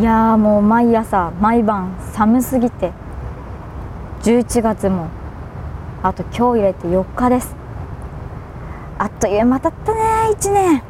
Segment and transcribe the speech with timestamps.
[0.00, 2.92] いやもう毎朝毎晩寒すぎて
[4.22, 5.08] 11月も
[6.02, 7.54] あと今日入れて4日です。
[8.98, 10.00] あっという間だったね
[10.30, 10.82] 1年。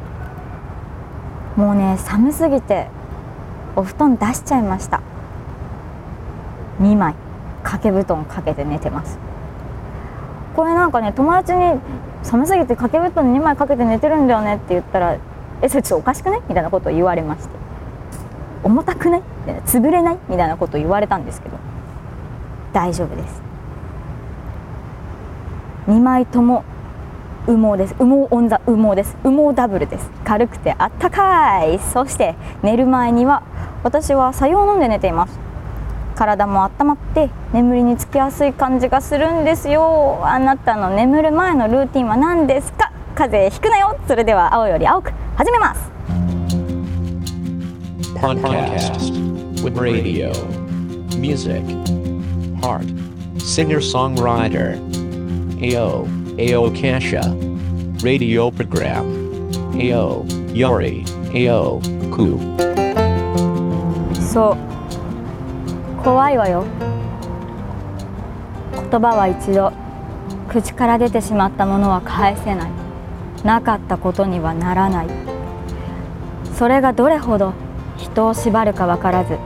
[1.57, 2.87] もうね寒すぎて
[3.75, 5.01] お布団出しちゃいました。
[6.79, 7.13] 2枚
[7.63, 9.19] 掛け布団かけて寝てます。
[10.55, 11.81] これなんかね友達に
[12.23, 15.17] 寒すぎて掛け布団2枚かけて寝てるんだよねって言ったら
[15.61, 17.60] えそれちょっとおかしくないみたいなことを言われまして。
[18.63, 19.21] 重たくない？
[19.65, 20.17] 潰れない？
[20.29, 21.57] みたいなことを言われたんですけど。
[22.73, 23.41] 大丈夫です。
[25.87, 26.63] 2枚とも
[27.47, 27.95] 羽毛です。
[27.95, 29.17] 羽毛オンザ羽毛です。
[29.23, 30.09] 羽毛ダブルです。
[30.23, 31.79] 軽くてあったかい。
[31.79, 33.43] そして寝る前には
[33.83, 35.39] 私は白湯を飲んで寝ています。
[36.15, 40.21] 体も温まって眠りにつきやすい感じがするんですよ。
[40.23, 42.91] あなたの眠る前のルーティンは何ですか？
[43.15, 43.99] 風邪ひくなよ。
[44.07, 45.90] それでは青より青く始めます。
[48.21, 49.09] Podcast
[49.63, 50.31] with radio,
[51.17, 51.63] music,
[52.61, 52.85] heart,
[53.39, 54.77] singer songwriter,
[55.59, 57.23] AO, AO Kasha,
[58.03, 59.07] radio program,
[59.73, 61.81] AO, Yori, AO,
[62.13, 62.37] Ku.
[64.31, 66.63] そう怖いわよ
[68.91, 69.73] 言葉は一度
[70.47, 72.71] 口から出てしまったものは返せない
[73.43, 75.07] なかったことにはならない
[76.53, 77.70] それがどれほど
[78.01, 79.37] 人を縛るか分からず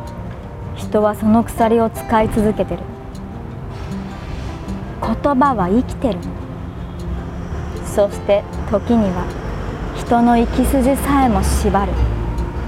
[0.75, 2.83] 人はその鎖を使い続けてる。
[5.01, 6.19] 言葉は生きてる。
[7.85, 9.25] そして時には
[9.95, 11.91] 人の生き筋さえも縛る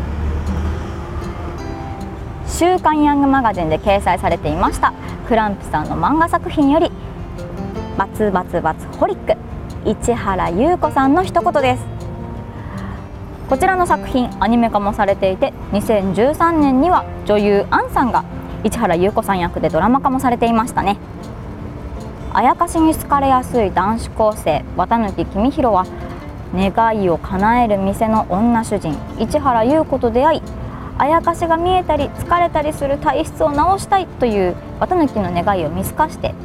[2.48, 4.94] 「週刊ヤングマガジン」で掲載されていました
[5.28, 6.92] クランプさんの漫画作品より
[7.98, 9.36] 「バツバツバツホリック」
[9.86, 11.97] 市原優子さんの一言です。
[13.50, 18.26] こちらの作品アニメ化もされていて2013年には女優アンさんが
[18.66, 20.98] 市原優子さん役でドラマ化もされていましたね。
[22.34, 25.86] あやかしに好かれやすい男子高生綿貫公弘は
[26.54, 30.42] 願いを叶える店の女主人市原優子と出会い
[30.98, 36.36] あやかしが見えたり疲れたりする体質を治したいという綿貫の願いを見透かして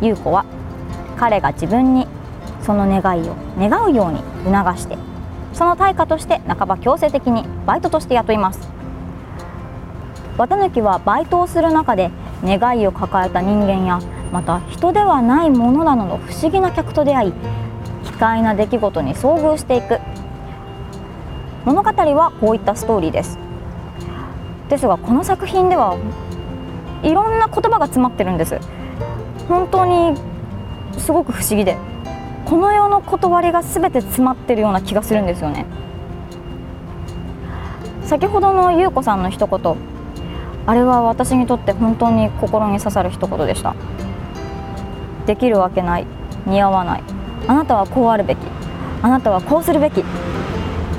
[0.00, 0.46] 優子は
[1.16, 2.08] 彼が自分に
[2.62, 4.96] その願いを願うように促して
[5.54, 8.68] その対価として半ば強制的にバイトとして雇います。
[10.36, 12.10] 綿貫はバイトをする中で
[12.44, 14.00] 願いを抱えた人間や
[14.32, 17.32] また人ではないものなどの不思議な客と出会い
[18.04, 20.00] 奇怪な出来事に遭遇していく。
[21.64, 23.38] 物語はこういったストーリーです。
[24.68, 25.96] ですがこの作品では
[27.04, 28.58] いろんな言葉が詰まってるんです。
[29.48, 30.16] 本当に
[30.98, 31.78] すごく不思議で。
[32.54, 35.66] この世の断りが全て詰まってるような気がするんですよね。
[38.04, 39.76] 先ほどの優子さんの一言
[40.64, 43.74] あれは私にとって本当に心に刺さる一言でした。
[45.26, 46.06] できるわけない
[46.46, 47.02] 似合わない
[47.48, 48.38] あなたはこうあるべき
[49.02, 50.04] あなたはこうするべき。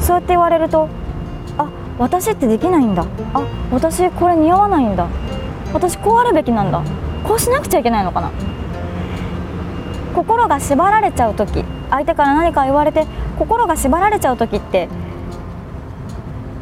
[0.02, 0.90] そうやって言われると
[1.58, 3.06] あ私ってできないんだ。
[3.34, 5.08] あ私これ似合わないんだ。
[5.72, 6.84] 私こうあるべきなんだ。
[7.24, 8.30] こうしなくちゃいけないのかな。
[10.16, 13.06] 心が縛られちゃう時相手から何か言われて
[13.38, 14.88] 心が縛られちゃう時って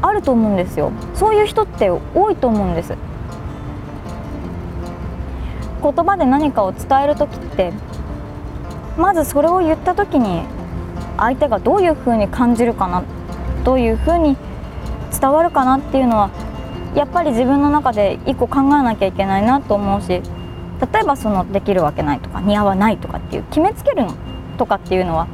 [0.01, 0.91] あると思うんですよ。
[1.13, 2.97] そういう人って多いと思うんです。
[5.81, 7.71] 言葉で何かを伝える時って
[8.97, 10.43] まずそれを言った時に
[11.17, 13.03] 相手がどういうふうに感じるかな
[13.63, 14.35] どういうふうに
[15.11, 16.29] 伝わるかなっていうのは
[16.95, 20.21] やっぱり自分の中で一個考えなきゃいけないなと思うし
[20.91, 24.13] 例えばそのできるわけないとか似合わないとかっていう決めつけるの
[24.57, 25.27] とかっていうのは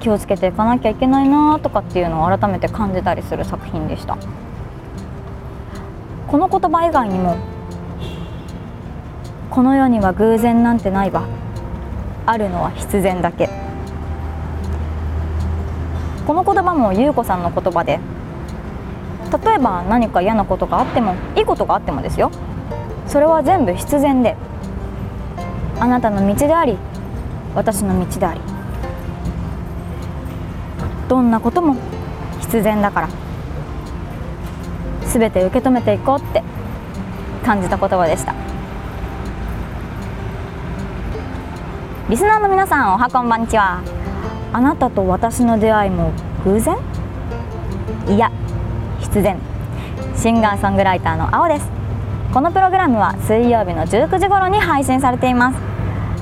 [0.00, 4.16] 気をつけていかなきゃいけないなとかっていうのを改めて感じたりする作品でした。
[6.28, 7.36] この言葉以外にも
[9.50, 11.24] この世には偶然なんてないわ。
[12.26, 13.48] あるのは必然だけ。
[16.26, 18.00] この言葉も優子さんの言葉で
[19.44, 22.30] 例えば何か嫌なことがあってもいいことがあってもですよ。
[23.06, 24.36] それは全部必然で
[25.78, 26.76] あなたの道であり
[27.54, 28.40] 私の道であり。
[31.08, 31.76] どんなことも
[32.40, 33.08] 必然だから。
[35.04, 36.42] 全て受け止めていこうって
[37.44, 38.34] 感じた言葉でした。
[42.10, 43.80] リスナーの皆さんおはこんばんちは。
[44.52, 46.12] あなたと私の出会いも
[46.44, 46.76] 偶然？
[48.08, 48.30] いや
[49.00, 49.38] 必然。
[50.16, 51.75] シンガーソングライターの青です。
[52.36, 55.58] このプログラムは水曜日の19時頃に配信されています。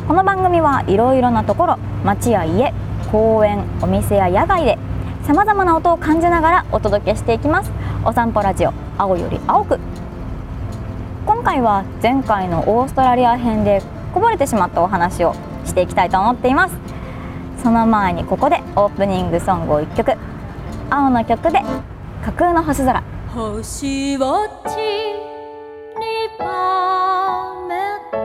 [0.07, 2.73] この番組はいろいろなところ街や家
[3.11, 4.79] 公園お店や野外で
[5.25, 7.73] さまざまな音を感じながらお届けしていきます。
[8.05, 9.81] お散歩ラジオ青より青く。
[11.27, 13.83] 今回は前回のオーストラリア編で
[14.13, 15.35] こぼれてしまったお話を
[15.65, 16.77] していきたいと思っています。
[17.61, 20.13] その前にここでオープニングソングを1曲。
[20.91, 21.61] 青の曲で
[22.25, 23.03] 架空の星空。
[23.35, 25.34] 星を散
[26.41, 28.25] あめて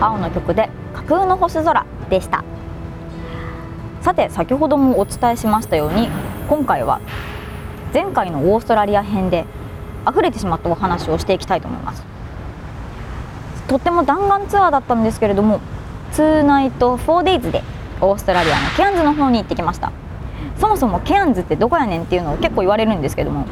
[0.00, 2.44] 青の曲で架空の星空でした。
[4.00, 6.08] さて先ほどもお伝えしましたように
[6.48, 7.00] 今回は
[7.92, 9.44] 前回のオーストラリア編で
[10.08, 12.04] 溢れてしまったお話をしていきたいと思います。
[13.66, 15.60] とっても弾丸ツアーだったんですけれども
[16.12, 17.62] 2ナイト 4days で
[18.00, 19.92] オーストラリアのケアンズの方に行ってきました。
[20.58, 23.46] そもそもケアンズってどこやねんっていうのを結構言われるんですけども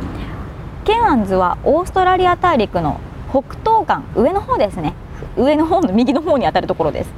[0.84, 3.00] ケアンズはオーストラリア大陸の
[3.30, 4.94] 北東岸上の方ですね。
[5.36, 7.10] 上の方の右の方にあたるところです。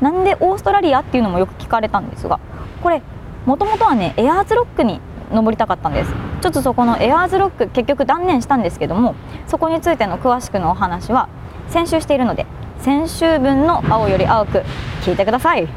[0.00, 2.40] なんでオーストラリアっていうのもよく聞かれたんですが
[2.82, 3.02] これ
[3.46, 5.00] もともとはねエアーズロックに
[5.32, 6.12] 登りたかったんです。
[6.40, 9.14] ちょっとそこのエアーズロック結局断念したんですけども
[9.46, 11.28] そこについての詳しくのお話は
[11.68, 12.46] 先週しているので
[12.80, 14.64] 先週分の青より青く
[15.02, 15.68] 聞いてください。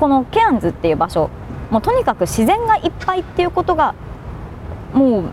[0.00, 1.30] このケアンズっていう場所
[1.70, 3.94] もうとにかく自然がいっぱいっていうことが
[4.92, 5.24] もう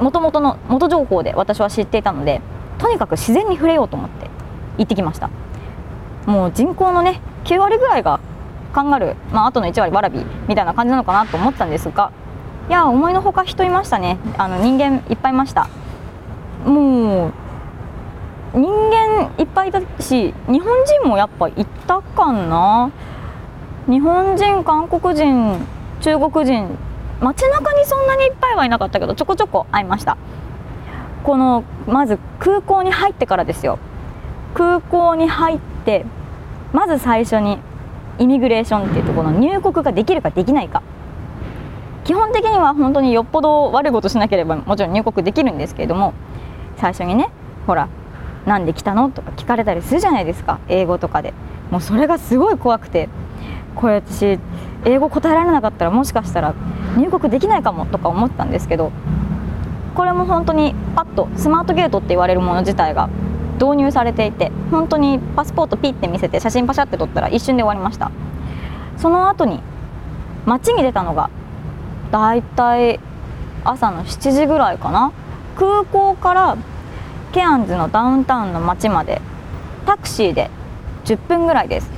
[0.00, 2.40] 元々の元情報で私は知っていたので
[2.84, 4.28] とにかく自然に触れようと思って
[4.76, 5.30] 行ってきました。
[6.26, 8.20] もう人口のね9割ぐらいが
[8.74, 12.12] カンガルー、まあ、あとの1割ワラビーみたいな感じなのかなと思ったんですが
[12.68, 14.18] いや思いのほか人いましたね。
[14.36, 15.68] あの人間いっぱいいました。
[16.66, 17.32] もう
[18.52, 22.90] 人間いっぱいいたし日本人もやっぱいたかな？
[23.88, 25.66] 日本人韓国人
[26.02, 26.68] 中国人
[27.20, 30.18] 街中にそんなにいっぱいはいなかったけどちょこちょこ会いました。
[31.24, 33.78] このまず空港に入ってからですよ。
[34.54, 36.04] 空港に入って
[36.72, 37.58] まず最初に
[38.18, 40.82] イミグレーションっていうところの入国ができるかできないか。
[42.04, 46.12] 基本的には本当によっぽど悪いことしなければもちろん入国できるんですけれども
[46.76, 47.30] 最初にね
[47.66, 47.88] ほら
[48.44, 50.60] なんで来たのとか聞かれたりするじゃないですか。
[50.68, 51.32] 英語とかで。
[51.70, 53.08] もうそれがすごい怖くて。
[53.74, 54.38] これ私
[54.84, 56.54] 英語答えられなかったらもしかしたら
[56.96, 58.92] 入国できないかもとか思ったんですけど
[59.94, 63.08] これも本当にパッとスマートゲートって言われるもの自体が
[63.60, 68.10] 導入されていて本当にパスポートピッて見せて写真パシャって撮ったら一瞬で終わりました。
[68.98, 69.60] その後に
[70.46, 71.30] 街に出たのが
[72.10, 73.00] だいたい
[73.64, 75.12] 朝の7時ぐらいかな。
[75.56, 76.56] 空港から
[77.32, 79.20] ケアンズのダウンタウンの街まで
[79.86, 80.50] タクシーで
[81.04, 81.90] 10分ぐらいです。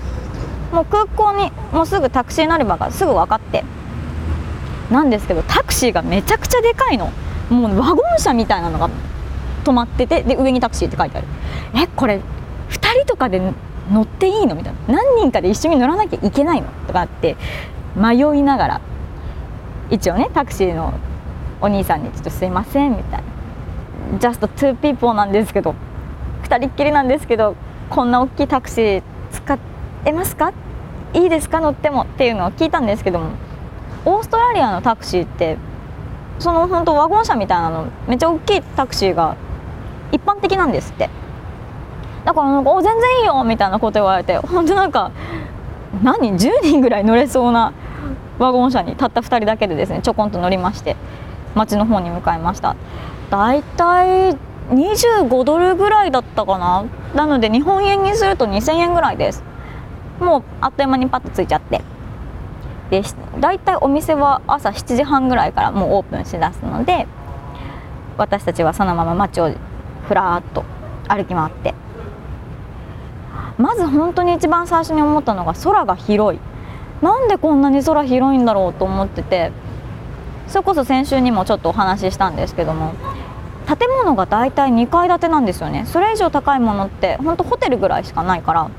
[0.72, 3.64] もう空港にもうすぐタクシー乗り場がすぐ分かって。
[4.90, 7.10] なんですけどタクシーがめちゃくちゃでかいの。
[7.50, 8.90] もうワゴン車みたいなのが
[9.64, 11.26] 止まっててで上にタクシーって書いてある。
[11.74, 12.20] えこれ
[12.70, 13.40] 2人とかで
[13.90, 14.54] 乗っていいの？
[14.54, 14.94] みたいな。
[14.94, 16.68] 何人かで一緒に乗らなきゃいけないの？
[16.86, 17.36] とかあって
[17.96, 18.80] 迷いながら。
[19.90, 20.94] 一応ねタクシーの
[21.60, 23.22] お兄さんに「ちょっとすいません」みたい
[24.12, 25.76] な「ジャスト2 people なんですけど
[26.42, 27.54] 2人っきりなんですけど
[27.88, 29.58] こんな大きいタクシー使
[30.04, 30.52] えますか？
[31.14, 31.60] いいですか？
[31.60, 33.30] 乗っても」っていうのを聞いたんですけども
[34.04, 35.56] オーストラリアのタクシーって
[36.38, 39.36] その本当ワゴン車みたいなのめっちゃ大きいタクシーが
[40.12, 41.08] 一般的なんですって。
[42.24, 45.12] だからなんか「お全然いいよ」みたいなこと言われて 本当なんか
[46.02, 47.72] 何人10人ぐらい乗れそうな
[48.38, 50.96] ワゴン車にたった2人だけでですねちょこんと乗りまして
[51.54, 52.76] 町の方に向かいました。
[53.30, 54.36] だいたい
[54.70, 56.84] 25ドルぐらいだったかな。
[57.14, 59.42] なので日本円にすると2000円ぐらいです。
[60.20, 61.80] もうあっという間にパッとついちゃって。
[62.90, 63.02] で
[63.40, 67.06] だいたいお店は朝7時半ぐらいからもうオープンしだすので
[68.16, 69.52] 私たちはそのまま街を
[70.06, 70.64] ふらっと
[71.08, 71.74] 歩き回って。
[73.58, 76.40] まず本当に一番最初に思ったのが空が広い。
[77.02, 79.52] なんでこんなに空広いんだろうと思ってて
[80.48, 82.94] それこそ先週にもちょっとお話ししたんですけども
[83.66, 85.84] 建物が大体2階建てなんですよね。
[85.86, 88.70] それ以上高いものって本当ホテルぐらいしかないから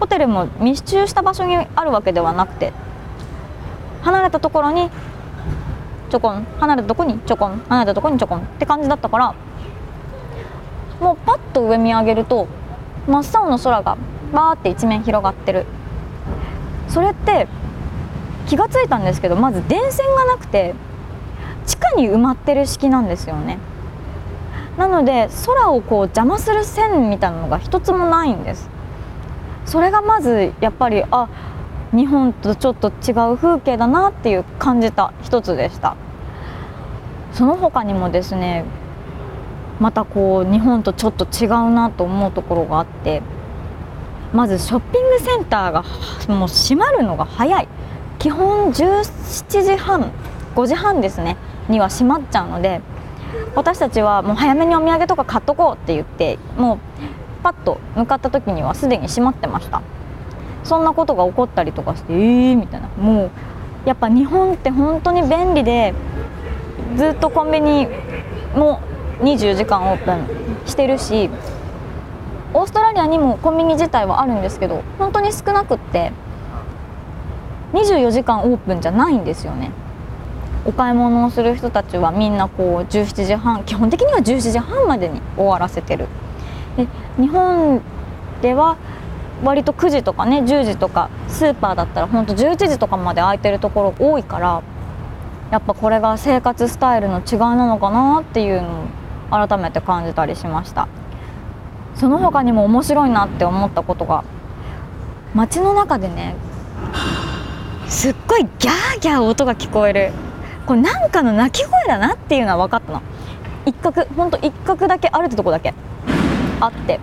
[0.00, 2.72] ホテルも密集した場所にあるわけではなくて
[4.02, 4.90] 離れたところに
[6.10, 6.46] ちょこん。
[6.58, 7.62] 離れたとこにちょこん。
[7.68, 9.34] 離れたとこにちょこんって感じだったから
[11.00, 12.46] もうパッと上見上げると
[13.06, 13.96] 真っ青の空が
[14.32, 15.66] バーって一面広がってる。
[16.88, 17.48] それって
[18.46, 20.74] 気が付いたんですけどまず電線がなくて
[21.66, 23.58] 地下に埋まってる式なんですよね。
[24.76, 28.68] なので空をこう邪魔する線みたいなのが一つもないんです。
[29.64, 31.28] それがまずやっぱりあ
[31.94, 35.96] 日本とちょっと違う風景だなっていう感じた一つでした。
[37.32, 38.64] その他にもですね
[39.80, 43.22] またこう日本とちょっと違うなと思うところがあって
[44.32, 45.82] まずショッピングセンターが
[46.28, 47.68] もう閉まるのが早い。
[48.18, 50.12] 基本17時半
[50.54, 51.36] 5時半ですね
[51.68, 52.80] には閉まっちゃうので
[53.56, 56.78] 私たちはもう早めにお土産とか買っとこうって言ってもう
[57.42, 59.82] パッと向かった時にはすでに閉まってました。
[60.64, 62.88] そんなことが起こったりとかしてえーみたいな。
[62.98, 63.30] もう
[63.84, 65.92] やっぱ日本って本当に便利で
[66.96, 67.88] ずっとコンビニ
[68.54, 68.80] も
[69.20, 71.30] 24時間オープンしてるし
[72.54, 76.12] オーストラリアにもコンビニ自体はあるんですけど本当に少なくって
[77.72, 79.70] 24時間オープンじゃないんですよね。
[80.64, 86.06] お買い物をする人たちはみんなこう17時半基本的には17時半までに終わらせてる。
[86.76, 86.86] で
[87.18, 87.80] 日本
[88.42, 88.76] では
[89.42, 94.62] 割と9時とかね10時とかスーパーだったらほんと11時とかまで空いてるところ多いから
[95.50, 100.88] やっぱこれが生活スタイルの違いなのかなっていうのを改めて感じたりしました。
[101.94, 104.24] その他にも面白いなって思ったことが
[105.34, 106.34] 街の中でね
[107.86, 110.10] すっごいギャーギャー音が聞こえる
[110.66, 113.02] これなんかの鳴き声だなっていうのは分かったの。
[113.66, 115.74] 一角ほんと一角だけあるってとこだけ
[116.60, 116.98] あって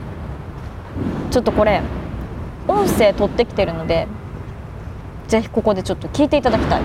[1.31, 1.81] ちょっとこれ
[2.69, 4.07] 音声取ってきてるので
[5.27, 6.81] ぜひここでちょっと聞いていただきたい。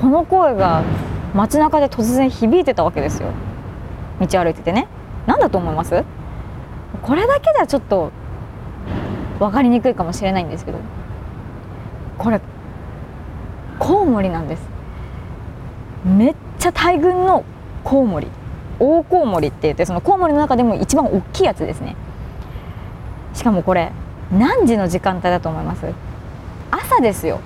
[0.00, 0.82] この声が
[1.34, 3.28] 街中で突然響いてたわけですよ。
[4.20, 4.88] 道歩いててね。
[5.26, 6.04] 何だと思います？
[7.02, 8.10] これだけではちょっと
[9.38, 10.78] 分かりにくいかもしれないんですけど
[12.18, 12.40] これ
[13.78, 14.79] コウモリなんです。
[16.04, 17.44] めっちゃ大群の
[17.84, 18.28] コウモリ。
[18.78, 21.96] 大コウモリって言ってそのコウモリの中でも一番大きいやつですね。
[23.34, 23.92] しかもこれ
[24.32, 25.84] 何時の時間帯だと思います？
[26.70, 27.40] 朝ですよ。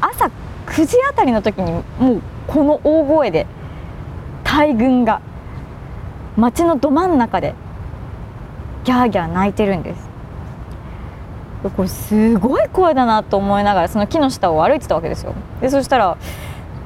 [0.00, 0.30] 朝
[0.66, 3.46] 9時あたりの時にもうこの大声で
[4.44, 5.20] 大群が
[6.36, 7.54] 街のど真ん中で
[8.84, 10.08] ギャーギャー泣いてるんです。
[11.74, 15.34] これすごい声だなと思いながらその木の下を歩いてたわけですよ。
[15.60, 16.18] でそしたら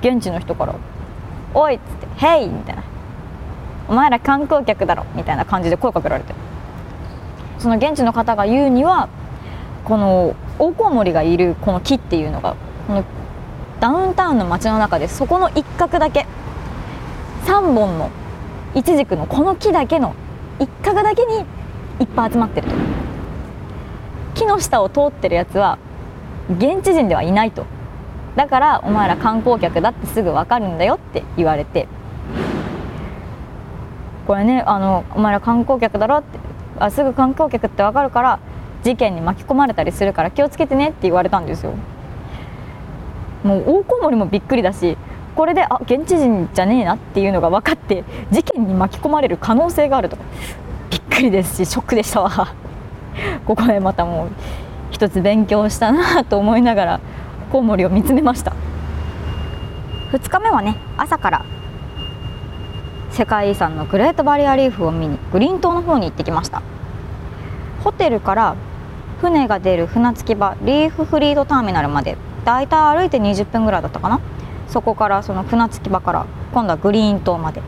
[0.00, 0.74] 現地の人から
[1.54, 2.82] 「おい」っつって「ヘイ!」みたいな
[3.88, 6.34] 「お前ら観光客だろ」みたいな感じで声かけられて。
[7.60, 9.08] その現地の方が言うには
[9.84, 13.04] このオオコウモリがいるこの木っていうのがこの
[13.80, 16.26] ダウンタウンの街の中でそこの一角だけ
[17.44, 18.10] 3本の
[18.74, 20.14] イチジクのこの木だけの
[20.58, 21.44] 一角だけに
[22.00, 22.74] いっぱい集まってると。
[24.34, 25.78] 木の下を通ってるやつは
[26.50, 27.66] 現地人ではいないと。
[28.36, 31.88] だからお前ら観光客だってすぐ分かるんだよって言われて。
[34.26, 36.38] これねあのお前ら観光客だろって
[36.78, 38.38] あすぐ観光客って分かるから
[38.84, 41.72] 事件に巻き込まれたりするから気をつけてねって言われたんですよ。
[43.42, 44.96] もう大コウモリもびっくりだし
[45.34, 50.16] これであ現地人じゃねえなっていうのが分かって事件に巻き込まれる可能性があると。
[50.90, 52.30] びっくりですしショックでしたわ。
[53.46, 54.28] ここでまたもう
[54.92, 57.00] 一つ勉強したなと思いながら
[57.50, 58.54] コウモリを見つめました。
[60.12, 61.44] 2日目はね朝から。
[63.10, 66.62] 世界遺産のグレートバリアリーフを見にグリーン島の方に行ってきました。
[67.82, 68.56] ホテルから
[69.20, 74.20] 船が出る船着き場リーフフリードターミナルまでだいたい歩いて20分ぐらいだったかな。
[74.68, 77.62] そこからその船着き場から今度はグリーン島まで。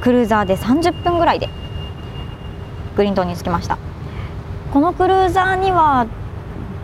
[0.00, 1.48] クルーザーで30分ぐらいで
[2.94, 3.78] グリーン島に着きました。
[4.72, 6.06] このクルーザーには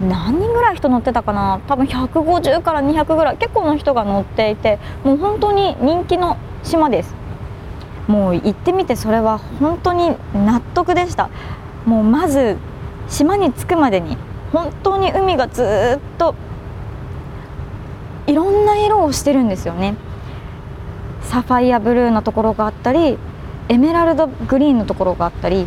[0.00, 1.60] 何人ぐらい人乗ってたかな？
[1.68, 7.14] 多分150から200ぐらい結構の人が乗っていてもう本当に人気の島です。
[8.06, 11.28] もう行ってみてそれは本当に納得でした。
[11.84, 12.56] もうまず
[13.08, 14.16] 島に着くまでに
[14.52, 16.34] 本当に海がずっと
[18.26, 19.96] いろんな色をしてるんですよね。
[21.22, 23.18] サファイアブルーのところがあったり
[23.68, 25.66] エメラルドグリーンのところがあったり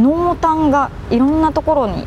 [0.00, 2.06] 濃淡がいろんなところに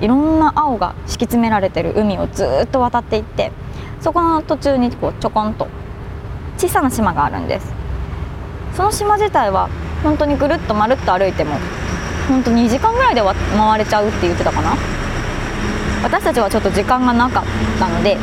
[0.00, 3.52] いろんな青が敷き詰められてる海をずっと渡っていって
[4.00, 5.68] そこの途中にこうちょこんと
[6.56, 7.72] 小さな島があるんです。
[8.76, 9.68] その島自体は
[10.02, 11.56] 本当にぐるっとまるっと歩いても
[12.28, 13.20] 本当2時間ぐらいで
[13.56, 14.74] 回れちゃうって言ってたかな。
[16.02, 17.44] 私たちはちょっと時間がなかっ
[17.78, 18.16] たので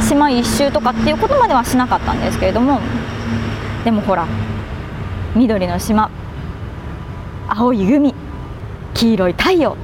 [0.00, 2.80] 島一周とかっていうことまではしなかったんですけれども
[3.84, 4.26] でもほら
[5.34, 6.10] 緑の島
[7.46, 8.14] 青い海
[8.94, 9.76] 黄色い太陽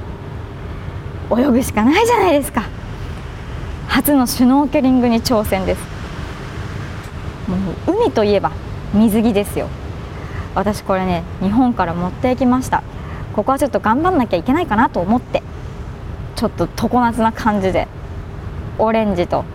[1.31, 2.63] 泳ぐしかないじゃないですか。
[3.87, 5.81] 初のシュノーケリングに挑戦です。
[7.47, 7.55] も
[7.93, 8.51] う海といえば
[8.93, 9.67] 水着ですよ。
[10.53, 12.83] 私これね日本から持っていきました。
[13.33, 15.43] ここはちょっと頑張んなきゃいけないかなと思って。
[16.35, 17.87] ちょっと常夏な感じで
[18.77, 19.45] オレンジと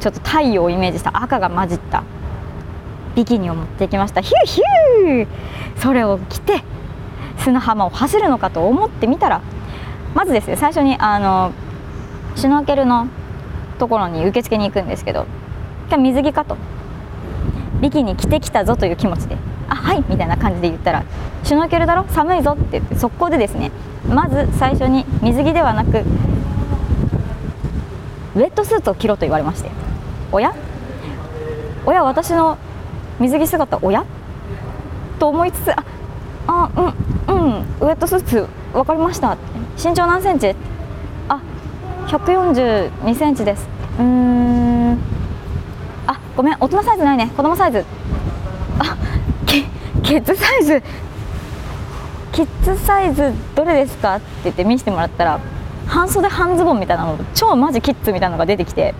[0.00, 2.04] ちょっと太陽をイメージした赤が混じった
[3.14, 4.22] ビキニを持ってきました。
[4.22, 5.26] ヒューヒュー。
[5.76, 6.62] それを着て
[7.38, 9.42] 砂浜を走るのかと思ってみたら
[10.14, 11.52] まずですね最初にあの
[12.36, 13.08] シュノーケルの
[13.78, 15.26] ところに受付に行くんですけど
[15.88, 16.56] 今日水着かと。
[17.80, 21.02] ビキニ着てきたぞという気持ちであはいみたいな感じで言ったら
[21.44, 22.04] シュノーケルだろ？
[22.08, 23.70] 寒いぞって言って速攻でですね
[24.06, 26.04] まず最初に水着ではなく
[28.34, 29.70] ウェットスーツを着ろと言われまして
[30.30, 30.54] おや？
[31.86, 32.58] おや私の
[33.18, 34.04] 水着姿おや？
[35.18, 35.82] と思いつつあ
[36.46, 36.70] あ
[37.28, 39.36] うんうんウェットスーツ分かりました。
[39.76, 40.54] 身長何センチ？
[41.28, 41.40] あ
[42.06, 43.68] 142センチです。
[43.98, 44.98] うーん。
[46.06, 46.56] あごめん。
[46.60, 47.30] 大人サイズないね。
[47.36, 47.84] 子供サイズ。
[48.78, 48.96] あ
[49.46, 49.64] キ
[50.02, 50.82] キッズサイズ。
[52.32, 54.16] キッズサイズどれですか？
[54.16, 55.40] って言って見せてもらったら
[55.86, 57.18] 半袖半ズボンみたいなの。
[57.34, 58.94] 超マジキッズみたいなのが出てきて。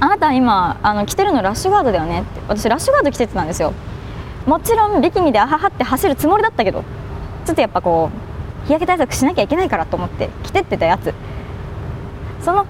[0.00, 2.22] あなた今あの着てるのラッシュガードだよね？
[2.22, 3.74] って私ラッシュガード着てたんですよ。
[4.46, 6.82] もちろんビキニであははって走るつもりだったけど。
[7.46, 8.19] ちょっとやっぱこう
[8.70, 11.12] 日焼け対策しなきゃいけないからと思って着てってたやつ。
[12.40, 12.66] その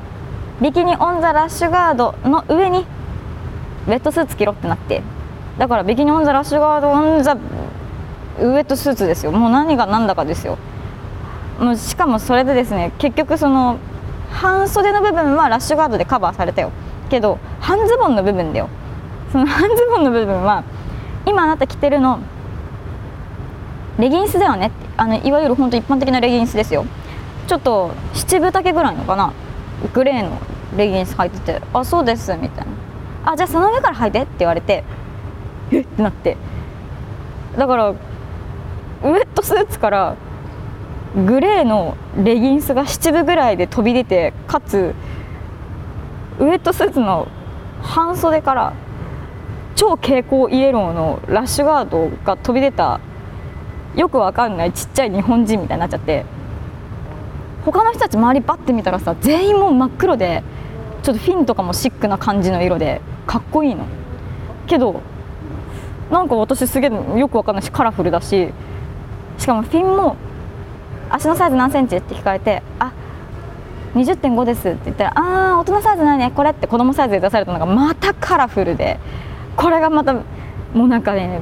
[0.63, 2.87] ビキニ on the ラッシュガードの上に
[3.87, 5.03] ウェットスーツ着ろってなって。
[5.59, 9.33] だからビキニ on the ラッシュガード on the ウェットスーツですよ。
[9.33, 10.57] もう何が何だかですよ。
[11.59, 13.77] もうしかもそれでですね結局その
[14.31, 16.71] 半袖の部分はラッシュガードでカバーされたよ。
[17.11, 18.71] けど半ズボンの部分だよ。
[19.33, 20.65] その半ズボンの部分は
[21.27, 22.21] 今あなた着てるの
[23.99, 24.89] レギンスだよねって。
[25.01, 26.85] あのいわゆる本当一般的なレギンスですよ。
[27.47, 29.33] ちょっと七分丈ぐらいのかな？
[29.95, 30.39] グレーの
[30.77, 32.73] レギンス履いてて「あそうです」みたいな
[33.33, 34.85] 「あじゃあその上から履いて」って言われて
[35.73, 35.81] 「え？
[35.81, 36.37] っ?」てなって。
[37.57, 40.17] だからウェットスーツから
[41.17, 44.95] グレーのレギンスが七分ぐらいで飛び出てかつ
[46.39, 47.27] ウェットスーツの
[47.81, 48.75] 半袖から
[49.75, 53.01] 超蛍光イエローのラッシュガードが飛び出た
[53.96, 56.24] よくわかんないちっちゃい日本人みたいになっちゃって。
[57.64, 60.42] 他の人たち周りバッて見たらさ全員もう真っ黒で
[61.03, 63.85] ちょっとフィンとかもシックな感じの色でかっこいいの。
[64.66, 65.03] けど
[66.11, 68.48] なんか私すげえよくわかんないしカラフルだし
[69.38, 70.16] しかもフィンも
[71.11, 72.92] 足のサイズ何センチって聞かれてあ
[73.94, 78.98] 20.5ですって言ったらあー大人サイズないねこれって子供サイズで出されたのがまたカラフルで
[79.57, 80.22] これがまたも
[80.85, 81.40] うなんかね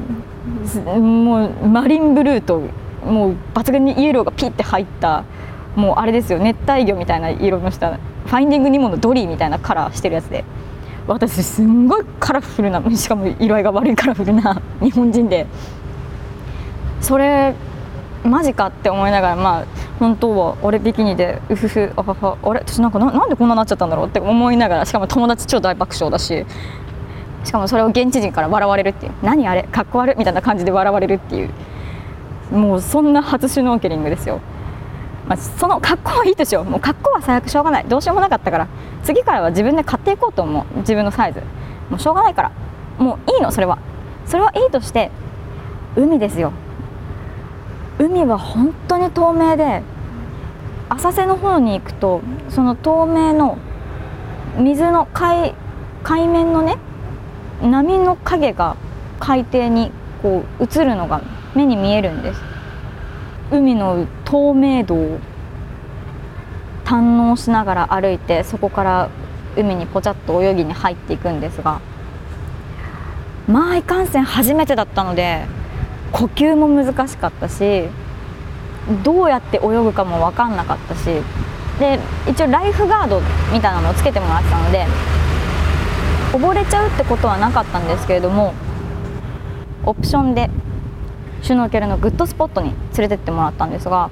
[0.99, 2.63] もうマリンブルーと
[3.05, 5.25] もう抜群にイエローがピッて入った
[5.77, 10.45] もうあれですよ熱帯魚みたいな色のしたファインディングニモのドリーみたいなカラーしてるやつで。
[11.07, 15.47] 私すんごいカラフルなしかも色合いが悪いカラフルな日本人で。
[17.01, 17.55] それ
[18.25, 19.65] マジかって思いながらまあ
[19.99, 26.45] 本当は俺ビキニでうふふあははあれ私なんかなんでこんななっちゃったんだろうって思いながらしかも友達超大爆笑だし
[27.45, 29.13] しかもそれを現地人から笑われるっていう。
[29.23, 29.63] 何あれ？
[29.65, 30.17] かっこ悪い？
[30.19, 31.51] みたいな感じで笑われるっていう。
[32.53, 34.41] もうそんな初シュノーケリングですよ、
[35.27, 37.85] まあ、その格好はいいでしょもう格好は最悪しょうがない。
[37.85, 38.69] どうしようもなかったから。
[39.05, 40.79] 次からは自分で買っていこうと思う。
[40.79, 41.43] 自分のサイズ。
[41.91, 42.53] もうしょうがないから。
[42.99, 43.53] もういいの？
[43.53, 43.79] それは。
[44.27, 45.11] それはいいとして
[45.97, 46.53] 海ですよ。
[47.99, 49.83] 海は本当に透明で
[50.89, 53.59] 浅瀬の方に行くとその透明の
[54.57, 55.55] 水の海
[56.03, 56.79] 海面のね
[57.63, 58.77] 波の影が
[59.21, 59.91] 海底に
[60.23, 61.23] こう映るのが
[61.55, 62.41] 目に見えるんです。
[63.51, 65.19] 海の透明度を
[66.85, 69.11] 堪能しながら歩いてそこから
[69.57, 71.81] 海にぽちゃっと泳ぎに入っていくんですが
[73.47, 75.47] まあいかんせん初めてだったので
[76.13, 77.85] 呼吸も難しかったし
[79.03, 81.05] どうやって泳ぐかも分かんなかったし
[81.79, 83.21] で一応ライフガード
[83.53, 84.87] みたいなのをつけてもらってたので
[86.33, 88.55] 溺れちゃうってことはなかったんですけれども
[89.85, 90.51] オプションで
[91.43, 94.11] シュノーケルのグッドスポットに連れてってもらったんですが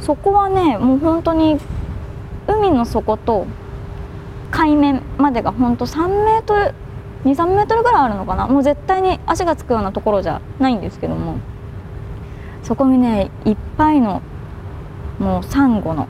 [0.00, 1.58] そこはねもう本当に
[2.46, 3.46] 海の底と
[4.50, 6.74] 海面までが本当3メートル
[7.24, 8.46] 23メートルぐらいあるのかな？
[8.48, 11.38] もう絶対に足がつくようなところじゃないんですけども
[12.62, 14.22] そこにねいっぱいの
[15.18, 16.08] もうサンゴの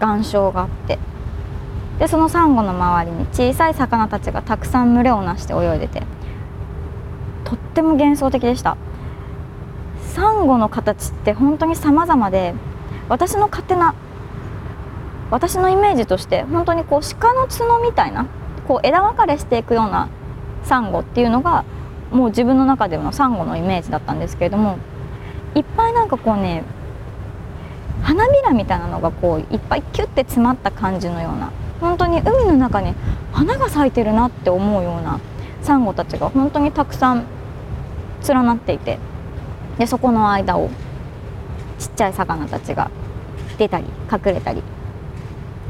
[0.00, 0.98] 岩礁があって
[1.98, 6.02] でそのサンゴの周りに小さい魚たちがたくさん群れをなして泳いでて
[7.44, 8.76] とっても幻想的でした。
[10.14, 12.54] サンゴの形って本当に様々で
[13.08, 13.94] 私の勝手な
[15.30, 18.26] 私のイメージとして本当にこう鹿の角みたいな
[18.68, 20.08] こう枝分かれしていくような
[20.62, 21.64] サンゴっていうのが
[22.12, 24.78] もう自分の中でのサンゴのイメージだったんですけれども
[25.56, 26.62] いっぱいなんかこうね
[28.02, 31.50] 花びらみたいなのがこういっぱいキュッて詰まった感じのような
[31.80, 32.94] 本当に海の中に
[33.32, 35.20] 花が咲いてるなって思うような
[35.62, 37.26] サンゴたちが本当にたくさん
[38.26, 38.98] 連なっていて
[39.78, 40.70] でそこの間を
[41.78, 42.90] ちっちゃい魚たちが
[43.58, 44.62] 出たり隠れたり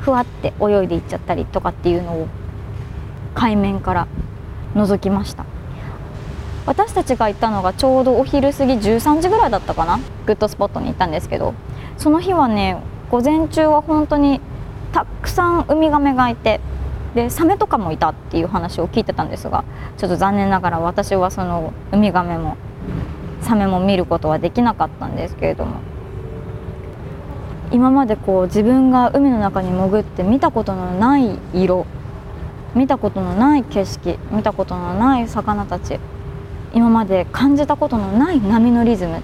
[0.00, 2.28] ふわって泳いでいっちゃったりとかっていうのを
[3.34, 4.08] 海面から
[4.74, 5.46] 覗きました。
[6.66, 11.54] 私たちが行ったのがちょうどお昼過ぎ13時ぐらいだったかなグッドスポットに行ったんですけど
[11.98, 12.78] その日はね
[13.10, 14.40] 午前中は本当に
[14.94, 16.60] たくさんウミガメがいて
[17.16, 19.64] でサメとかもいたっていう話を聞いてたんですが
[19.98, 22.56] ちょっと残念ながら私はそのウミガメも
[23.42, 25.80] サメも見ることはできなかったんですけれども
[27.72, 31.86] 今までこう自分が海の中に潜って見たことのない色
[32.76, 35.98] 見たことのない景色見たことのない魚たち
[36.72, 39.22] 今まで感じたことのない波のリズムっ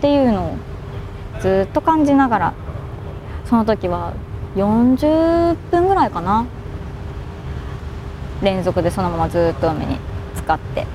[0.00, 0.56] ていうのを
[1.40, 2.54] ずっと感じながら
[3.44, 4.14] その時は
[4.56, 6.46] 40分ぐらいかな。
[8.42, 9.98] 連続でそのままずっと海に
[10.36, 10.86] 使って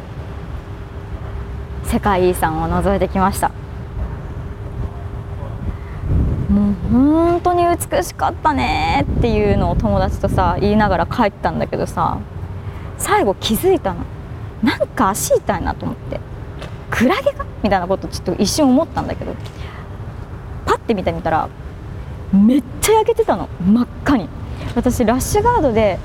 [1.84, 3.52] 世界遺産を覗いてきました。
[6.50, 12.19] もう本当に美しかったねっていうのを友達とさ言いながら帰ったんだけどさ
[12.98, 14.02] 最後気づいたの。
[14.62, 16.19] なんか足痛いなと思って。
[16.91, 17.45] クラゲか？
[17.63, 19.36] みたいなことちょっと一瞬思ったんだけど
[20.65, 21.50] パッて見てみたら
[22.34, 23.50] めっちゃ焼けてたの。
[23.65, 24.30] 真っ赤に。
[24.76, 26.00] 私ラッシュガードで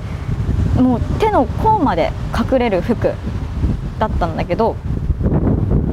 [0.75, 3.13] もう手の甲まで隠れる服
[3.99, 4.75] だったんだけど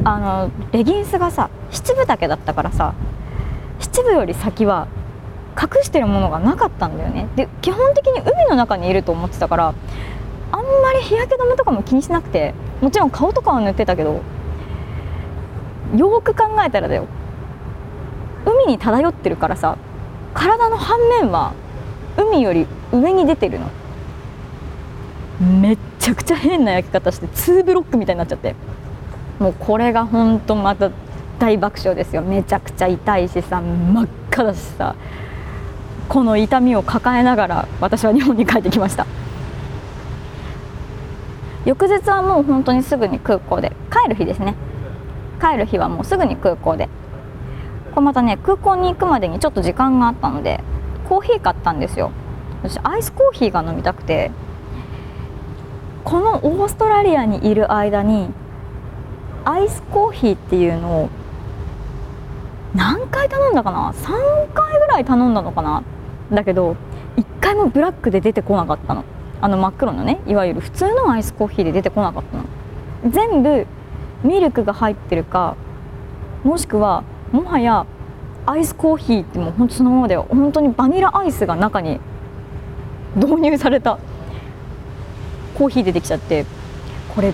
[0.05, 2.95] あのレギンスがさ七分丈だったからさ
[3.79, 4.89] 七分より先は
[5.61, 7.29] 隠してるものがなかったんだよね。
[7.37, 9.75] で基本的に海の中にいると思ってたから
[10.53, 14.23] あんまり日焼け止めとかも気にしなくてもちろん顔とかは塗ってたけど
[15.95, 17.07] よく考えたらだよ。
[18.45, 19.77] 海に漂ってるからさ
[20.35, 21.53] 体の半面は
[22.17, 23.67] 海より上に出てるの。
[25.61, 28.55] めっちゃくちゃ変な焼き方して2ブロックみたいになっちゃって。
[29.39, 30.91] もうこれがほんとまた
[31.39, 32.23] 大爆笑ですよ。
[32.23, 34.95] めちゃくちゃ痛いしさ真っ赤だしさ。
[36.09, 39.07] この痛みを抱えながら私は日本に帰ってきました。
[41.65, 43.73] 翌日はもう本当にすぐに空港で。
[43.91, 44.55] 帰る日ですね。
[45.41, 46.89] 帰る日はもうすぐに空港で。
[47.95, 50.61] これまたね空港に行くまでにちょっと時間があったので
[51.09, 52.11] コーヒー買ったんですよ。
[52.63, 54.31] 私アイスコーヒーが飲みたくて
[56.05, 58.29] このオーストラリアにいる間に
[59.45, 61.09] アイスコーヒーっていうのを
[62.75, 65.83] 何回頼んだかな？3回ぐらい頼んだのかな？
[66.33, 66.77] だけど
[67.17, 69.05] 1回もブラックで出てこなかったの。
[69.41, 72.45] あの真っ黒のねいわゆる普通のアイスコーヒーで出てこなかったの。
[73.11, 73.67] 全部
[74.23, 75.57] ミルクが入ってるか
[76.45, 77.03] もしくは
[77.33, 77.87] もはや
[78.45, 81.99] アイスコーヒーってもう本当そのままで本当にバニラアイスが中に
[83.17, 83.99] 導入された
[85.57, 86.45] コーヒー出てきちゃって
[87.15, 87.33] これ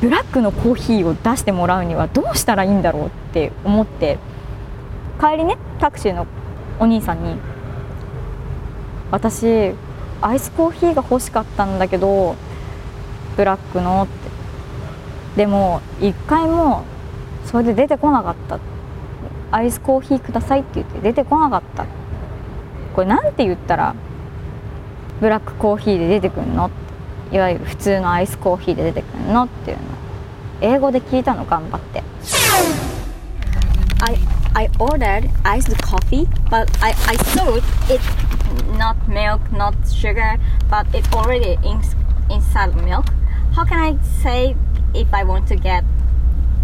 [0.00, 4.18] ブラックのコーヒーを出してもらうにはどうしたらいいんだろうって思って
[5.20, 6.26] 帰りねタクシーの
[6.78, 7.36] お兄さんに
[9.10, 9.72] 「私
[10.20, 12.36] アイスコーヒーが欲しかったんだけど
[13.36, 14.32] ブラックの」って。
[15.36, 16.84] でも一回も
[17.46, 18.58] それで出てこなかった
[19.50, 21.86] アイスコーヒーくださいって言って出てこなかった
[22.94, 23.94] これなんて言ったら
[25.20, 26.70] ブラックコーヒーで出てくんの
[27.30, 29.82] いわゆる普通のアイスコーヒーで出てくんのっていうの
[30.60, 32.02] 英語で聞いたの頑張って
[34.00, 34.16] I,
[34.54, 38.00] I ordered iced coffee but I, I thought it
[38.76, 40.38] not milk not sugar
[40.70, 41.80] but it's already in,
[42.30, 43.06] inside milk
[43.54, 44.56] how can I say
[44.94, 45.84] if I want to get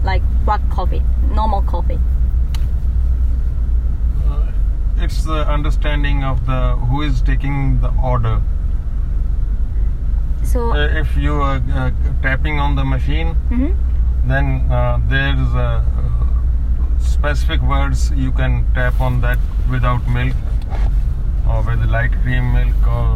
[0.04, 1.02] like black coffee
[1.40, 1.98] normal coffee
[4.28, 4.36] Uh,
[5.06, 8.36] it's the understanding of the who is taking the order.
[10.52, 11.90] so Uh, if you are uh,
[12.26, 13.70] tapping on the machine, Mhm.
[14.32, 14.46] then
[14.78, 16.12] uh, there is a uh,
[17.10, 19.38] specific words you can tap on that
[19.74, 20.36] without milk
[21.52, 23.06] or with light cream milk or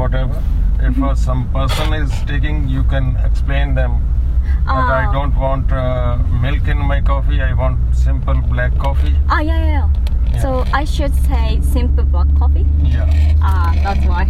[0.00, 0.42] whatever.
[0.90, 3.96] If uh, some person is taking, you can explain them
[4.68, 5.12] that I Ah.
[5.12, 7.40] don't want uh, milk in my coffee.
[7.42, 9.14] I want simple black coffee.
[9.28, 9.88] ah yeah yeah, yeah.
[10.32, 10.42] Yeah.
[10.42, 13.06] so I should say simple black coffee Yeah.
[13.40, 14.26] ah that's why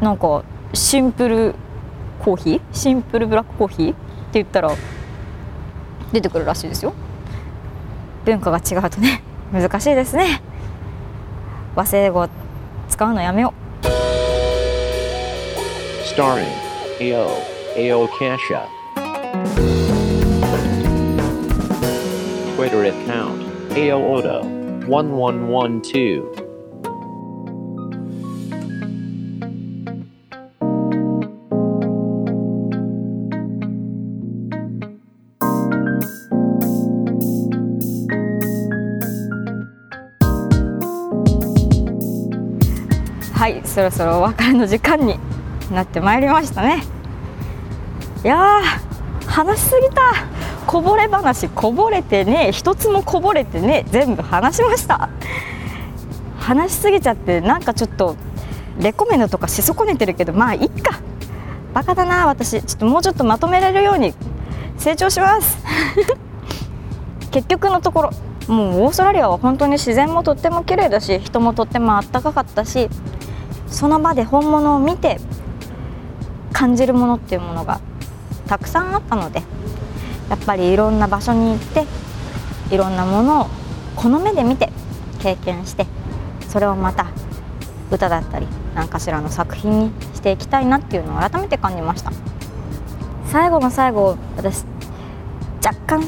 [0.00, 0.42] なんか
[0.74, 1.54] シンプル
[2.20, 4.00] コーヒーシンプルブラックコーヒーって
[4.34, 4.70] 言ったら
[6.12, 6.92] 出てくるらしいですよ
[8.24, 10.40] 文化が違うとね難しいですね
[11.74, 12.28] 和製英語
[12.88, 13.52] 使うのやめよ
[13.82, 13.86] う
[16.06, 16.46] Starring
[17.00, 17.28] AO,
[17.76, 18.66] AO Kasha.
[22.56, 23.42] Twitter account
[23.76, 24.42] AO Odo
[24.88, 26.46] 1112.
[43.34, 45.18] はいそろそろお別れの時間に
[45.70, 46.95] なってまいりましたね
[48.26, 50.02] いやー話しすぎた。
[50.66, 51.48] こぼれ話。
[51.48, 55.10] こぼれてね一つもこぼれてね全部話しました。
[56.36, 58.16] 話しすぎちゃってなんかちょっと
[58.80, 60.98] レコメンドとかし損ねてるけどまあいっか。
[61.72, 62.60] バカだな私。
[62.64, 64.12] ちょっともうちょっとまとめられるように
[64.76, 65.58] 成長します。
[67.30, 68.10] 結局のところ
[68.48, 72.88] もうオーストラリアは本当に自然もとっても綺麗だし人もとってもあったかかったし
[73.68, 75.20] その場で本物を見て
[76.52, 77.78] 感じるものっていうものが
[78.46, 79.42] たくさんあったので
[80.30, 81.84] やっぱりいろんな場所に行って
[82.74, 83.46] いろんなものを
[83.94, 84.70] この目で見て
[85.20, 85.86] 経験して
[86.48, 87.06] それをまた
[87.90, 92.12] 歌だったり何かしらの作品にしていきたいなっていうのを改めて感じました。
[93.26, 94.64] 最後の最後私
[95.64, 96.02] 若干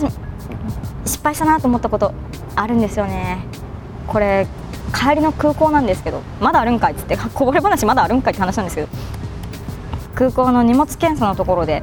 [1.05, 2.15] 失敗したなと思ったこと
[2.55, 3.39] あるんですよね。
[4.07, 4.47] これ
[4.95, 8.89] 帰りの空港なんですけどまだあるんかいっつってこぼれ話まだあるんかいって話なんですけど
[10.15, 11.83] 空港の荷物検査のところで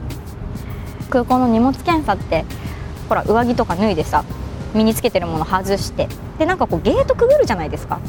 [1.09, 2.45] 空港の荷物検査って
[3.09, 4.23] ほら上着とか脱いでさ
[4.73, 7.99] 身につけてるもの外してでなんかこうゲートくぐるじゃないですか。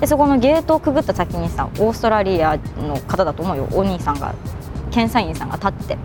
[0.00, 3.68] でそこのゲートをくぐった先にさオーストラリアの方だと思うよ。
[3.72, 4.34] お兄さんが
[4.90, 5.98] 検査員さんが立って。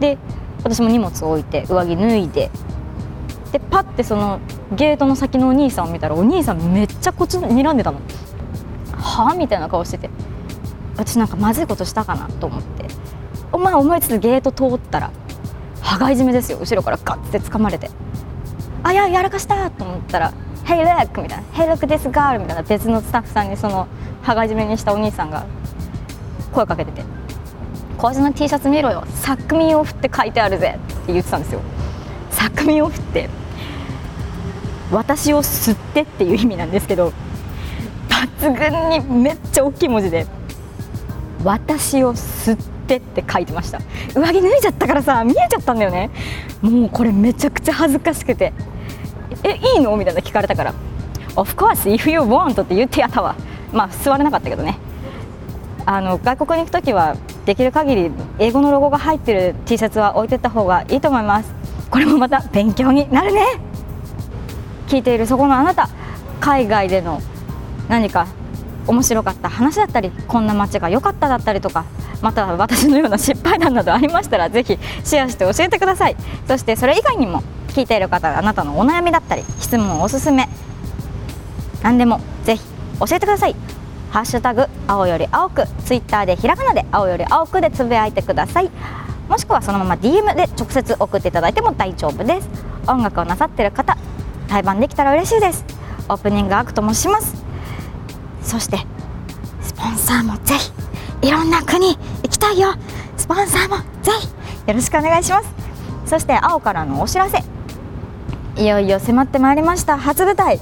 [0.00, 0.18] で
[0.64, 2.50] 私も荷物を置いて上着脱いで
[3.52, 4.40] でパッてその
[4.72, 8.00] ゲートの先のお兄さんを見たらお兄さんめっちゃこっち睨んでたの。
[8.92, 10.10] はあみたいな顔してて。
[10.96, 12.86] 私なんかまずいことしたかなと思って。
[13.54, 15.12] お前思いつつゲート通ったら
[15.80, 16.58] 羽交い締めですよ。
[16.58, 17.88] 後ろからガッて掴まれて。
[18.82, 20.32] あややらかしたと思ったら
[20.66, 23.86] 「Hey look」みたいな「Hey look this girl」みたいな別のスタッフさんにその
[24.22, 25.46] 羽交い締めにしたお兄さんが
[26.52, 27.04] 声かけてて
[27.96, 29.04] 「こいつの T シャツ見ろよ。
[29.14, 31.60] サックミーオフって書いてあるぜ」って言ってたんですよ。
[32.32, 33.30] サックミーオフって
[34.90, 37.12] 私を吸ってっていう意味なんですけど
[38.08, 40.26] 抜群にめっちゃ大きい文字で
[41.44, 43.80] 「私を吸って」って書いてました。
[44.14, 46.10] 上着脱いじゃったからさ見えちゃったんだよね。
[46.62, 48.52] もうこれめちゃくちゃ恥ずかしくて
[49.42, 50.74] 「えいいの?」みたいな聞かれたから
[51.36, 53.34] 「Of course if you want」って言ってやったわ。
[53.72, 54.78] まあ座れなかったけどね。
[55.86, 61.54] あの外国に行く時はできる限り英語のロゴが入ってる T シャツは置いてった方がいいと思います。
[61.90, 63.42] これもまた勉強になるね。
[64.88, 65.88] 聞いているそこのあなた。
[66.40, 67.20] 海外での
[67.88, 68.26] 何か
[68.86, 71.84] 面白かった話だったりこんな街が良かっただったりとか
[72.20, 76.16] また私のような失敗談などありましたらぜひシェアして教えてください。
[76.46, 80.48] そしてそれ以外にも聞いている方あなたのお悩みだったり質問おすすめ。
[81.82, 82.62] 何でもぜひ
[83.00, 83.56] 教えてください。
[84.10, 88.70] ハッシュタグ青より青くツイッターでひらがなで青より青くでつぶやいてください。
[89.28, 92.48] もしくはそのまま DM で直接送っていただいても大丈夫です。
[92.86, 93.98] 音楽をなさっている方
[94.48, 95.64] 対バンできたら嬉しいです。
[96.08, 97.43] オープニングアクトもします。
[98.44, 98.78] そして
[99.62, 100.70] スポンサーもぜひ
[101.26, 102.74] いろんな国行きたいよ。
[103.16, 104.28] スポンサーもぜひ
[104.68, 105.48] よろしくお願いします。
[106.06, 107.42] そして青からのお知らせ。
[108.56, 109.98] いよいよ迫ってまいりました。
[109.98, 110.60] 初舞台。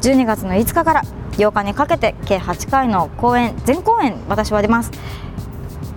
[0.00, 4.90] 12月の5日から8日にかけて計8回の公演全公演私は出ます。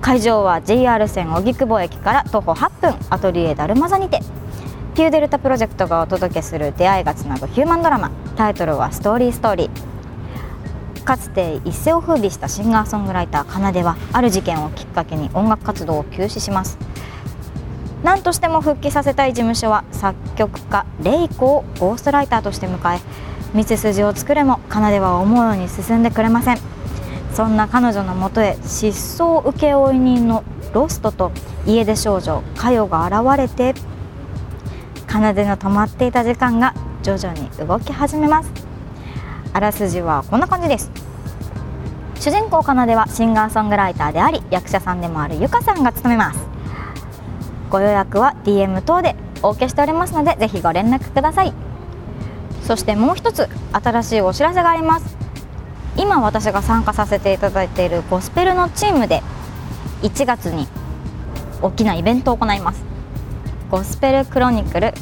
[0.01, 4.19] 会場は JR 線荻窪駅から徒歩8分アトリエダルマザにて。
[4.93, 8.11] ピューデルタプロジェクトがお届けする出会いがつなぐヒューマンドラマ。
[8.35, 9.69] タイトルは「ストーリーストーリー」
[11.03, 16.77] かつて一世を風靡したシンガーソングライター奏はある事件をきっかけに音楽活動を休止します。
[18.03, 22.99] 何としても復帰させたい事務所は作曲家レイコをゴーストライターとして迎え
[23.55, 26.57] 道筋を作れも奏は思うように進んでくれません。
[27.33, 31.31] そんな彼女のもとへ失踪請負人のロストと
[31.65, 33.73] 家出少女カヨが現れて
[35.07, 38.61] 奏の止まっていた時間が徐々に動き始めます。
[39.53, 40.91] あらすじはこんな感じです。
[42.19, 46.39] 主人公奏はシンガーソングライターであり役者さんでもあるゆかさんが務めます。
[47.69, 51.53] ご予約は DM 等でお受けしておりますのでぜひご連絡ください。
[52.63, 55.17] そしてもう一つ新しいお知らせがあります。
[55.97, 59.23] 今私が参加させていただいているゴスペルのチームで
[60.03, 60.67] 1月に
[61.61, 62.83] 大きなイベントを行います。
[63.69, 64.93] ゴスペルクロニクル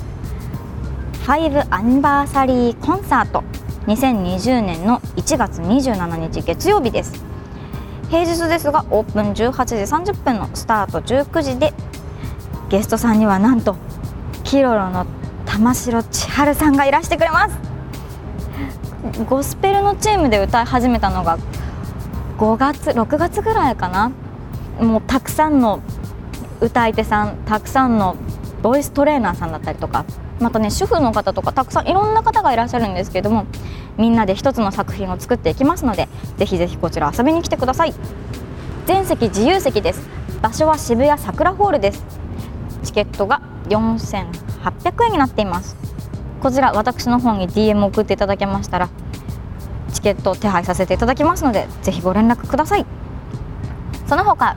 [1.25, 3.43] 5アニバーサリーコンサート。
[3.89, 7.25] 2020年の1月27日月曜日です。
[8.10, 11.73] 平日ですがオープン18時30分のスタート19時で
[12.69, 13.75] ゲストさんにはなんと
[14.43, 15.08] キロロの
[15.47, 17.58] 玉城千春さんがいらしてくれます。
[19.28, 21.39] ゴスペルのチームで歌い始めたのが
[22.38, 24.11] 5月6月ぐらいかな。
[24.86, 25.82] もうたくさんの
[26.61, 28.16] 歌い手さんたくさんの
[28.61, 30.05] ボイストレーナーさんだったりとか
[30.39, 33.45] またね主婦の方とかたくさんいろんな方がいらっしゃるんですけども
[33.97, 37.93] みんなで一つの作品を作っていきますのでぜひぜひこちら遊びに来てください。
[38.85, 40.09] 全席自由席です。
[40.41, 42.03] 場所は渋谷桜ホールです。
[42.83, 45.75] チケットが4800円になっています。
[46.41, 48.89] こちら私の方に DM 送っていただけましたら
[49.93, 52.85] チケットを手配させていただきますのでぜひご連絡ください。
[54.07, 54.55] その他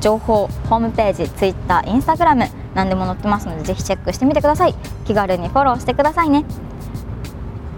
[0.00, 2.50] 情報ホームページ Twitter、Instagram
[2.80, 4.74] 何でも載ってますのでぜひチェックしてみてください。
[5.04, 6.46] 気軽にフォローしてくださいね。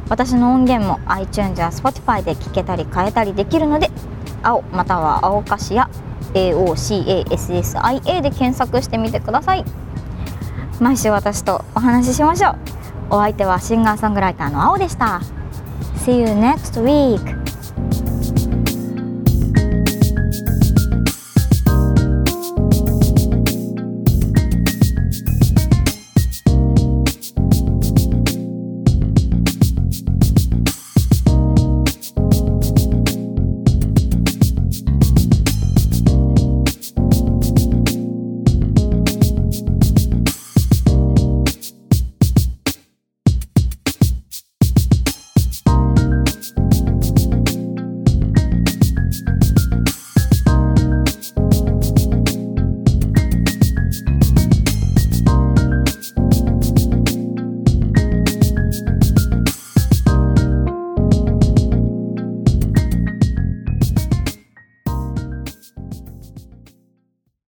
[0.09, 3.91] 私の音源も iTunes や Spotify で聞けたり変えたりできるので
[4.45, 5.91] 青または青菓子や
[6.35, 9.65] AOCASSIA で検索してみてください。
[10.81, 12.57] 毎週私とお話ししましょう。
[13.11, 15.21] お相手はシンガーソングライターの青でした。
[16.05, 17.32] See you next week!